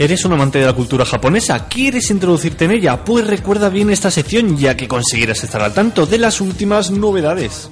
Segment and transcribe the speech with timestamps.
[0.00, 1.66] ¿Eres un amante de la cultura japonesa?
[1.66, 3.04] ¿Quieres introducirte en ella?
[3.04, 7.68] Pues recuerda bien esta sección ya que conseguirás estar al tanto de las últimas novedades.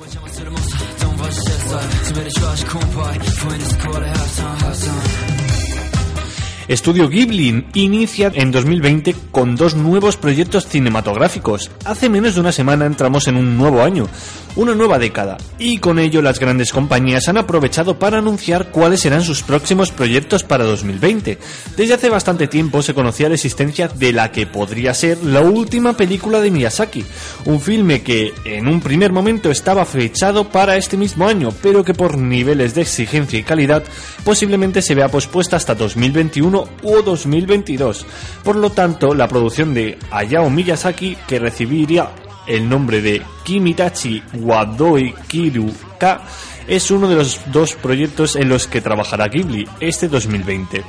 [6.68, 11.70] Estudio Ghibli inicia en 2020 con dos nuevos proyectos cinematográficos.
[11.84, 14.08] Hace menos de una semana entramos en un nuevo año,
[14.56, 19.22] una nueva década, y con ello las grandes compañías han aprovechado para anunciar cuáles serán
[19.22, 21.38] sus próximos proyectos para 2020.
[21.76, 25.92] Desde hace bastante tiempo se conocía la existencia de la que podría ser la última
[25.92, 27.04] película de Miyazaki,
[27.44, 31.94] un filme que en un primer momento estaba fechado para este mismo año, pero que
[31.94, 33.84] por niveles de exigencia y calidad
[34.24, 38.06] posiblemente se vea pospuesta hasta 2021 o 2022.
[38.42, 42.10] Por lo tanto, la producción de Hayao Miyazaki, que recibiría
[42.46, 46.22] el nombre de Kimitachi Wadoi Kiru Ka,
[46.66, 50.82] es uno de los dos proyectos en los que trabajará Ghibli este 2020.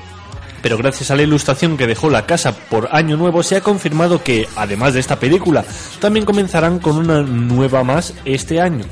[0.62, 4.24] Pero gracias a la ilustración que dejó la casa por Año Nuevo se ha confirmado
[4.24, 5.64] que, además de esta película,
[6.00, 8.86] también comenzarán con una nueva más este año.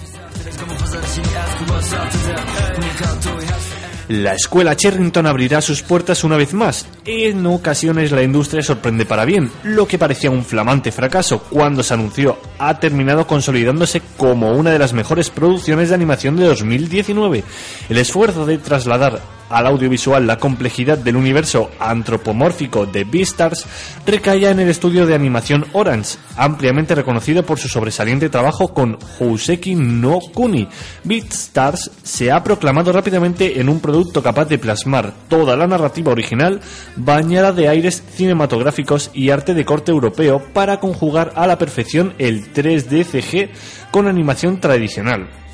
[4.08, 6.86] La escuela Cherrington abrirá sus puertas una vez más.
[7.06, 9.52] En ocasiones la industria sorprende para bien.
[9.64, 14.80] Lo que parecía un flamante fracaso cuando se anunció ha terminado consolidándose como una de
[14.80, 17.44] las mejores producciones de animación de 2019.
[17.90, 23.66] El esfuerzo de trasladar al audiovisual la complejidad del universo antropomórfico de Beastars
[24.06, 29.76] recaía en el estudio de animación Orange, ampliamente reconocido por su sobresaliente trabajo con Houseki
[29.76, 30.68] no Kuni.
[31.04, 36.62] Beastars se ha proclamado rápidamente en un producto capaz de plasmar toda la narrativa original
[36.96, 42.54] bañada de aires cinematográficos y arte de corte europeo para conjugar a la perfección el
[42.54, 45.45] 3D CG con animación tradicional.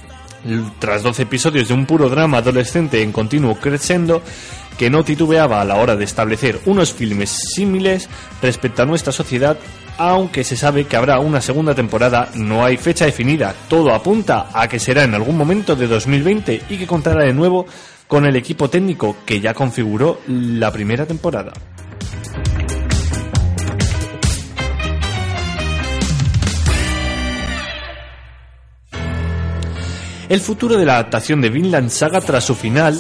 [0.80, 4.22] Tras 12 episodios de un puro drama adolescente en continuo crescendo,
[4.78, 8.10] que no titubeaba a la hora de establecer unos filmes símiles
[8.42, 9.58] respecto a nuestra sociedad,
[9.98, 13.54] aunque se sabe que habrá una segunda temporada, no hay fecha definida.
[13.68, 17.68] Todo apunta a que será en algún momento de 2020 y que contará de nuevo
[18.08, 21.54] con el equipo técnico que ya configuró la primera temporada.
[30.32, 32.98] El futuro de la adaptación de Vinland Saga tras su final,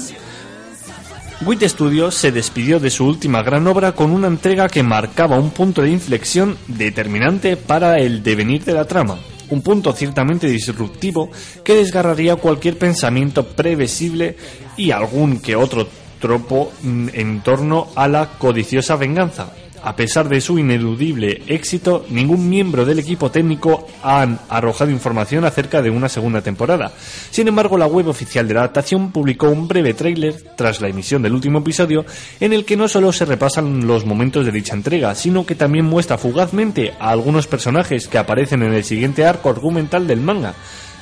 [1.45, 5.51] Wit Studios se despidió de su última gran obra con una entrega que marcaba un
[5.51, 9.17] punto de inflexión determinante para el devenir de la trama,
[9.49, 11.31] un punto ciertamente disruptivo
[11.63, 14.35] que desgarraría cualquier pensamiento previsible
[14.75, 15.87] y algún que otro
[16.19, 19.53] tropo en torno a la codiciosa venganza.
[19.83, 25.81] A pesar de su ineludible éxito, ningún miembro del equipo técnico han arrojado información acerca
[25.81, 26.91] de una segunda temporada.
[27.31, 31.23] Sin embargo, la web oficial de la adaptación publicó un breve tráiler tras la emisión
[31.23, 32.05] del último episodio
[32.39, 35.85] en el que no solo se repasan los momentos de dicha entrega, sino que también
[35.85, 40.53] muestra fugazmente a algunos personajes que aparecen en el siguiente arco argumental del manga.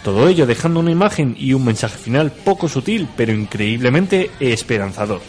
[0.04, 5.20] Todo ello dejando una imagen y un mensaje final poco sutil, pero increíblemente esperanzador.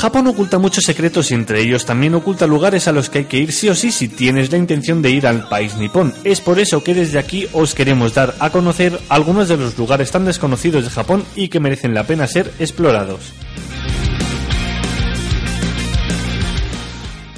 [0.00, 3.36] Japón oculta muchos secretos y entre ellos también oculta lugares a los que hay que
[3.36, 6.14] ir sí o sí si tienes la intención de ir al país nipón.
[6.24, 10.10] Es por eso que desde aquí os queremos dar a conocer algunos de los lugares
[10.10, 13.20] tan desconocidos de Japón y que merecen la pena ser explorados.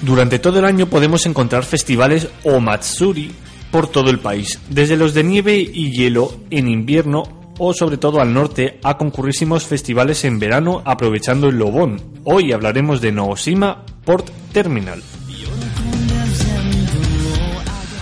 [0.02, 3.32] Durante todo el año podemos encontrar festivales o matsuri
[3.72, 7.24] por todo el país, desde los de nieve y hielo en invierno
[7.58, 12.00] o sobre todo al norte a concurrísimos festivales en verano aprovechando el Lobón.
[12.24, 15.02] Hoy hablaremos de Naoshima Port Terminal.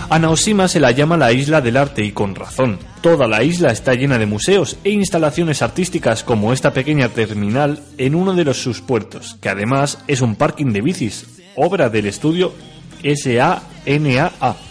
[0.09, 2.77] A Naoshima se la llama la isla del arte y con razón.
[2.99, 8.15] Toda la isla está llena de museos e instalaciones artísticas como esta pequeña terminal en
[8.15, 12.53] uno de los sus puertos, que además es un parking de bicis, obra del estudio
[13.03, 14.70] SANAA.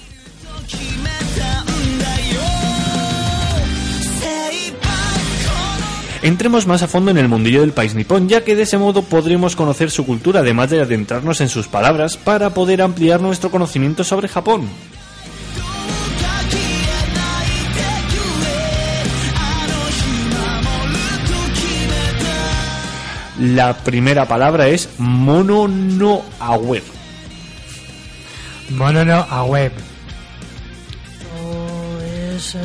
[6.23, 9.03] Entremos más a fondo en el mundillo del país nipón, ya que de ese modo
[9.03, 14.05] podremos conocer su cultura, además de adentrarnos en sus palabras, para poder ampliar nuestro conocimiento
[14.05, 14.69] sobre Japón.
[23.41, 26.83] La primera palabra es mono no aware.
[28.69, 29.73] Mono no a web.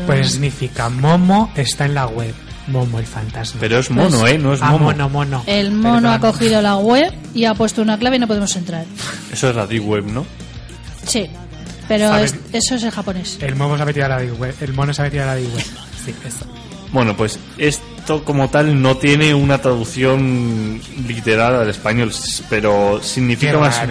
[0.06, 2.45] Pues significa Momo está en la web.
[2.68, 3.60] Momo el fantasma.
[3.60, 4.38] Pero es mono, Pues- ¿eh?
[4.40, 4.86] No es ah, momo.
[4.86, 5.44] mono, mono.
[5.46, 8.86] El mono ha cogido la web y ha puesto una clave y no podemos entrar.
[9.32, 10.26] Eso es la deep web, ¿no?
[11.06, 11.28] Sí,
[11.88, 13.38] pero es- eso es en japonés.
[13.42, 14.56] El momo se ha metido a la deep web.
[14.62, 15.66] El mono se ha metido a la deep web.
[16.06, 16.46] Sí, eso.
[16.92, 17.38] Bueno, pues
[18.06, 22.12] esto como tal no tiene una traducción literal al español,
[22.52, 23.82] pero significa más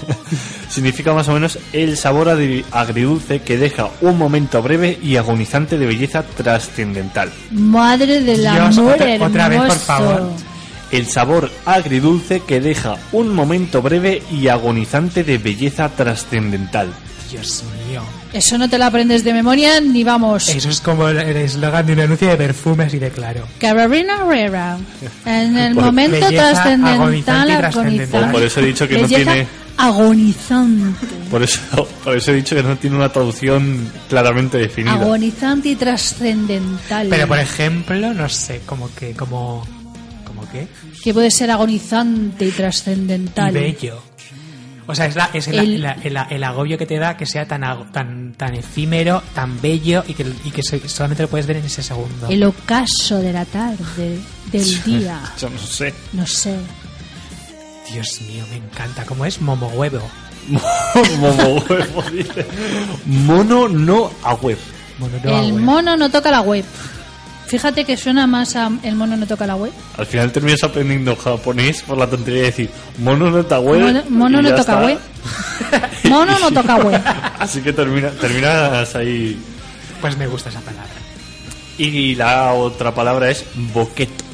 [0.70, 5.76] significa más o menos el sabor agri- agridulce que deja un momento breve y agonizante
[5.76, 7.30] de belleza trascendental.
[7.50, 9.30] Madre del Dios, amor otra- hermoso.
[9.30, 10.30] otra vez, por favor.
[10.90, 16.88] El sabor agridulce que deja un momento breve y agonizante de belleza trascendental.
[17.30, 18.00] Dios mío.
[18.34, 20.48] Eso no te lo aprendes de memoria ni vamos.
[20.48, 23.46] Eso es como el eslogan de un anuncio de perfumes y de claro.
[23.58, 24.76] Carolina Herrera.
[25.24, 28.06] En el Por- momento trascendental, agonizante.
[28.32, 29.46] Por eso he dicho que no Belleza tiene-
[29.76, 31.06] Agonizante.
[31.30, 31.60] Por eso,
[32.04, 34.94] por eso he dicho que no tiene una traducción claramente definida.
[34.94, 37.08] Agonizante y trascendental.
[37.10, 39.66] Pero por ejemplo, no sé, como que, como.
[40.26, 40.66] ¿Como qué?
[41.02, 43.50] Que puede ser agonizante y trascendental.
[43.56, 44.02] Y bello.
[44.86, 47.24] O sea, es, la- es el, El- la- el- el agobio que te da que
[47.26, 51.46] sea tan, tan, tan efímero, tan bello y que, y que so- solamente lo puedes
[51.46, 52.28] ver en ese segundo.
[52.28, 54.18] El ocaso de la tarde,
[54.52, 55.20] del día.
[55.40, 55.94] Yo no sé.
[56.12, 56.56] No sé.
[57.92, 59.04] Dios mío, me encanta.
[59.04, 59.40] ¿Cómo es?
[59.40, 60.00] Momo huevo.
[61.18, 62.46] Momo huevo, dice.
[63.06, 64.58] Mono no a web.
[64.98, 65.58] Mono no el huevo.
[65.58, 66.64] mono no toca la web.
[67.46, 69.72] Fíjate que suena más a el mono no toca la web.
[69.96, 73.80] Al final terminas aprendiendo japonés por la tontería de decir mono no ta web.
[73.80, 74.98] Mono, mono no toca web.
[76.04, 77.00] Mono no toca web.
[77.38, 79.38] Así que termina, terminas ahí.
[80.00, 80.90] Pues me gusta esa palabra.
[81.78, 84.24] Y la otra palabra es boqueto.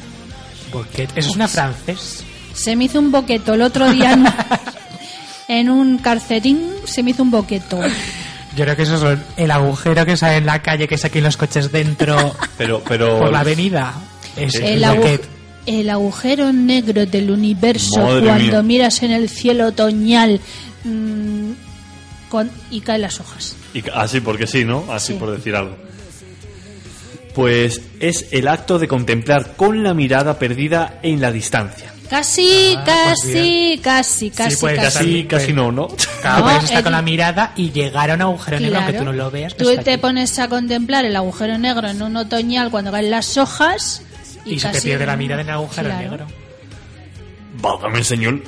[0.71, 1.09] Boquet.
[1.15, 2.23] Eso es una francés.
[2.53, 4.25] Se me hizo un boqueto el otro día en,
[5.47, 6.61] en un carcerín.
[6.85, 7.79] Se me hizo un boqueto.
[8.55, 11.37] Yo creo que eso es el agujero que sale en la calle, que aquí los
[11.37, 13.19] coches dentro Pero, pero.
[13.19, 13.93] por la avenida.
[14.35, 15.21] Es El, el agu- boquet.
[15.65, 18.61] el agujero negro del universo Madre cuando mía.
[18.63, 20.39] miras en el cielo otoñal
[20.83, 21.51] mm,
[22.29, 23.55] con- y caen las hojas.
[23.73, 24.85] Y ca- así porque sí, ¿no?
[24.91, 25.19] Así Sí.
[25.19, 25.77] por decir algo.
[27.33, 31.93] Pues es el acto de contemplar con la mirada perdida en la distancia.
[32.11, 34.97] Casi, Ah, pues casi, casi, casi, pues ya casi.
[34.99, 35.55] Casi, casi pues.
[35.55, 35.87] no, ¿no?
[36.21, 39.05] Claro, No, el- con la mirada y llegar a un agujero negro aunque Claro.
[39.05, 39.55] tú no lo veas.
[39.55, 40.01] Tú está te aquí.
[40.01, 44.03] pones a contemplar el agujero negro en un otoñal cuando caen las hojas
[44.43, 46.01] y, y se te pierde la mirada en el agujero Claro.
[46.09, 46.27] negro.
[47.61, 48.43] Válgame, señor.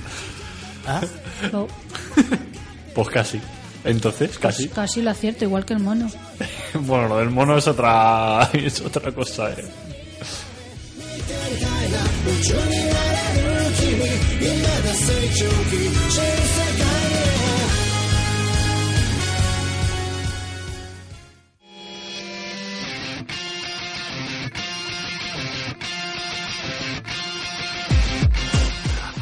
[0.86, 1.00] Ah,
[2.94, 3.40] Pues casi.
[3.86, 4.68] Entonces, casi.
[4.68, 6.12] casi lo acierto, igual que el mono.
[6.74, 9.64] Bueno, lo del mono es otra, es otra cosa, eh.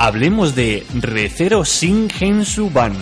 [0.04, 2.94] Hablemos de Recero Shingensu Ban.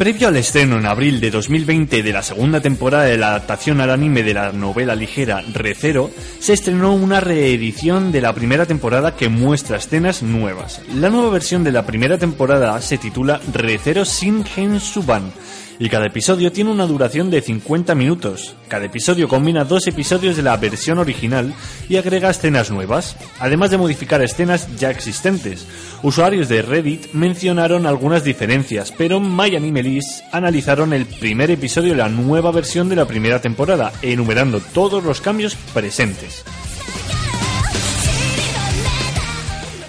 [0.00, 3.90] Previo al estreno en abril de 2020 de la segunda temporada de la adaptación al
[3.90, 9.28] anime de la novela ligera Recero, se estrenó una reedición de la primera temporada que
[9.28, 10.80] muestra escenas nuevas.
[10.94, 15.34] La nueva versión de la primera temporada se titula Recero Shingen Suban
[15.80, 18.54] y cada episodio tiene una duración de 50 minutos.
[18.68, 21.54] Cada episodio combina dos episodios de la versión original
[21.88, 25.66] y agrega escenas nuevas, además de modificar escenas ya existentes.
[26.02, 32.52] Usuarios de Reddit mencionaron algunas diferencias, pero Melis analizaron el primer episodio de la nueva
[32.52, 36.44] versión de la primera temporada, enumerando todos los cambios presentes.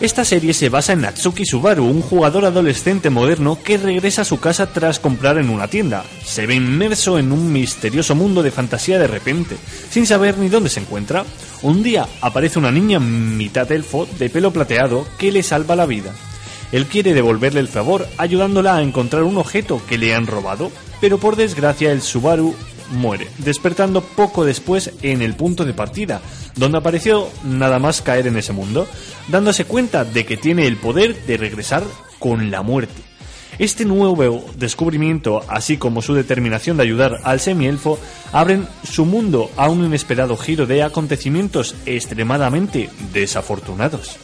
[0.01, 4.39] Esta serie se basa en Natsuki Subaru, un jugador adolescente moderno que regresa a su
[4.39, 6.03] casa tras comprar en una tienda.
[6.25, 9.57] Se ve inmerso en un misterioso mundo de fantasía de repente,
[9.91, 11.23] sin saber ni dónde se encuentra.
[11.61, 16.11] Un día aparece una niña mitad elfo de pelo plateado que le salva la vida.
[16.71, 21.19] Él quiere devolverle el favor ayudándola a encontrar un objeto que le han robado, pero
[21.19, 22.55] por desgracia el Subaru
[22.91, 26.21] muere, despertando poco después en el punto de partida,
[26.55, 28.87] donde apareció nada más caer en ese mundo,
[29.27, 31.83] dándose cuenta de que tiene el poder de regresar
[32.19, 33.01] con la muerte.
[33.59, 37.99] Este nuevo descubrimiento, así como su determinación de ayudar al semielfo,
[38.31, 44.17] abren su mundo a un inesperado giro de acontecimientos extremadamente desafortunados.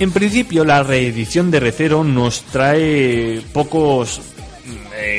[0.00, 4.20] En principio, la reedición de Recero nos trae pocos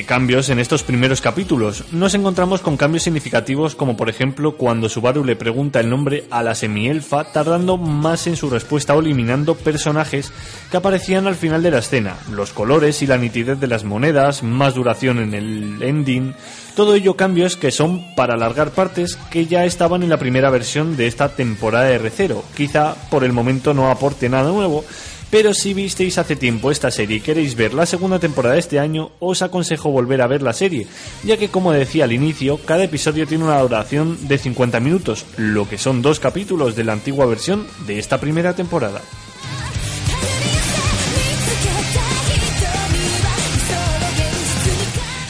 [0.05, 1.83] cambios en estos primeros capítulos.
[1.91, 6.43] Nos encontramos con cambios significativos como por ejemplo cuando Subaru le pregunta el nombre a
[6.43, 10.31] la semielfa tardando más en su respuesta o eliminando personajes
[10.71, 14.43] que aparecían al final de la escena, los colores y la nitidez de las monedas,
[14.43, 16.33] más duración en el ending,
[16.75, 20.95] todo ello cambios que son para alargar partes que ya estaban en la primera versión
[20.95, 22.41] de esta temporada de R0.
[22.55, 24.85] Quizá por el momento no aporte nada nuevo,
[25.31, 28.79] pero si visteis hace tiempo esta serie y queréis ver la segunda temporada de este
[28.79, 30.87] año, os aconsejo volver a ver la serie,
[31.23, 35.67] ya que como decía al inicio, cada episodio tiene una duración de 50 minutos, lo
[35.67, 39.01] que son dos capítulos de la antigua versión de esta primera temporada.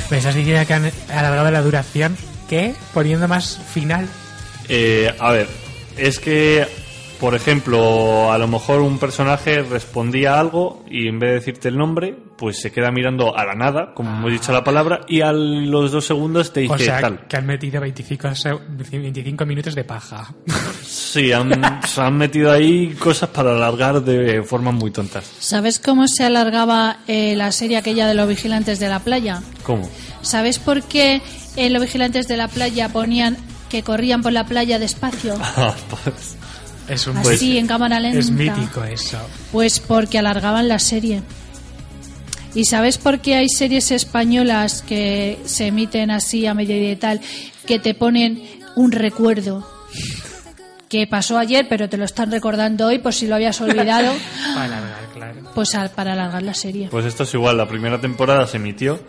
[0.10, 2.18] Me estás diciendo que han alargado la duración,
[2.50, 2.74] ¿qué?
[2.96, 4.08] Poniendo más final.
[4.68, 5.48] Eh, a ver,
[5.98, 6.68] es que,
[7.20, 11.78] por ejemplo, a lo mejor un personaje respondía algo y en vez de decirte el
[11.78, 15.34] nombre, pues se queda mirando a la nada, como hemos dicho la palabra, y a
[15.34, 17.28] los dos segundos te dice O sea, tal.
[17.28, 20.34] que han metido 25, se- 25 minutos de paja.
[20.84, 25.30] Sí, han, se han metido ahí cosas para alargar de formas muy tontas.
[25.40, 29.42] ¿Sabes cómo se alargaba eh, la serie aquella de los vigilantes de la playa?
[29.64, 29.90] ¿Cómo?
[30.22, 31.22] ¿Sabes por qué
[31.58, 33.36] en los vigilantes de la playa ponían
[33.70, 35.36] que corrían por la playa despacio?
[36.90, 38.20] Es un Así, en cámara lenta.
[38.20, 39.20] Es mítico eso.
[39.52, 41.22] Pues porque alargaban la serie.
[42.56, 47.22] ¿Y sabes por qué hay series españolas que se emiten así a mediodía y tal,
[47.68, 48.42] que te ponen
[48.76, 49.68] un recuerdo?
[50.90, 54.12] Que pasó ayer, pero te lo están recordando hoy por si lo habías olvidado,
[54.56, 55.42] Para alargar, claro.
[55.54, 56.88] pues al- para alargar la serie.
[56.90, 59.00] pues esto es igual, la primera temporada se emitió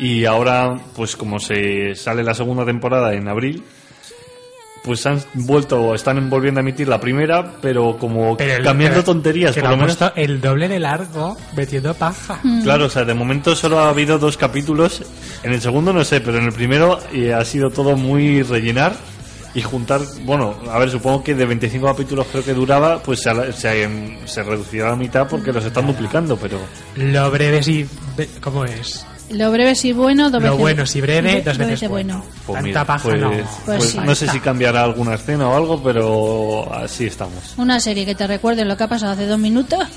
[0.00, 3.62] y ahora, pues como se sale la segunda temporada en abril,
[4.84, 9.04] pues han vuelto, están volviendo a emitir la primera, pero como Pero el- cambiando pero-
[9.04, 9.98] tonterías, que por lo menos.
[10.16, 12.40] el doble de largo metiendo paja.
[12.42, 12.62] Mm.
[12.62, 15.02] Claro, o sea, de momento solo ha habido dos capítulos.
[15.42, 18.94] En el segundo no sé, pero en el primero eh, ha sido todo muy rellenar
[19.54, 20.00] y juntar.
[20.24, 24.42] Bueno, a ver, supongo que de 25 capítulos creo que duraba, pues se, se, se
[24.42, 26.58] reducirá a la mitad porque los están duplicando, pero.
[26.96, 27.86] Lo breve sí.
[28.16, 29.06] ve- ¿Cómo es?
[29.32, 32.24] Lo breve si bueno, dos Lo veces bueno si breve, do- dos veces bueno.
[32.46, 33.30] Pues Tanta mira, paja pues, no.
[33.30, 33.98] Pues pues sí.
[34.04, 37.54] no sé si cambiará alguna escena o algo, pero así estamos.
[37.56, 39.78] Una serie que te recuerde lo que ha pasado hace dos minutos.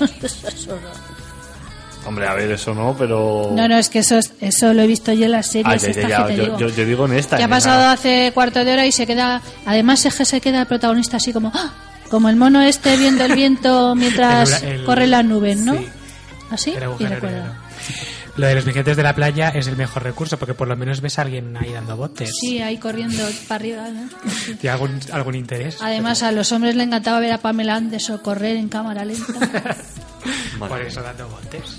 [2.06, 3.50] Hombre, a ver, eso no, pero.
[3.52, 5.60] no, no, es que eso, es- eso lo he visto yo en las Oh.
[5.64, 5.96] Ah, series.
[5.96, 6.58] ya, ya, ya, que te yo, digo.
[6.58, 7.36] yo- yo digo en esta.
[7.36, 9.42] que ha pasado la- hace cuarto de hora y se queda.
[9.64, 11.50] Además, es que se queda el protagonista así como.
[11.52, 11.72] ¡ah!
[12.08, 15.74] Como el mono este viendo el viento mientras El el- corre las nubes, ¿no?
[15.74, 15.88] sí.
[16.48, 17.58] Así El y recuerda.
[18.36, 21.00] Lo de los vigilantes de la playa es el mejor recurso porque por lo menos
[21.00, 22.30] ves a alguien ahí dando botes.
[22.38, 23.88] Sí, ahí corriendo para arriba.
[23.88, 24.08] ¿no?
[24.60, 25.78] ¿Tiene algún, algún interés?
[25.80, 29.32] Además, a los hombres le encantaba ver a Pamela Anderson correr en cámara lenta.
[30.58, 31.78] Por eso dando botes.